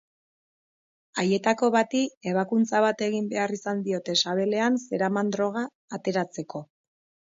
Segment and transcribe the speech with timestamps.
[1.23, 2.01] Haietako bati
[2.33, 5.69] ebakuntza bat egin behar izan diote sabelean zeraman droga
[6.03, 6.69] ateratzeko.